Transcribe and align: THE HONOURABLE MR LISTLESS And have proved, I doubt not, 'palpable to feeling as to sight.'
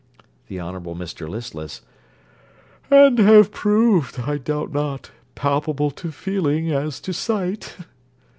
THE 0.47 0.59
HONOURABLE 0.59 0.95
MR 0.95 1.29
LISTLESS 1.29 1.81
And 2.89 3.19
have 3.19 3.51
proved, 3.51 4.21
I 4.21 4.39
doubt 4.39 4.71
not, 4.73 5.11
'palpable 5.35 5.91
to 5.91 6.11
feeling 6.11 6.71
as 6.71 6.99
to 7.01 7.13
sight.' 7.13 7.77